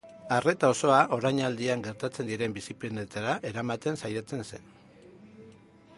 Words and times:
Arreta 0.35 0.69
osoa 0.75 1.01
orainaldian 1.17 1.83
gertatzen 1.89 2.29
diren 2.31 2.57
bizipenetara 2.57 3.37
eramaten 3.53 4.03
saiatzen 4.05 4.45
zen. 4.49 4.69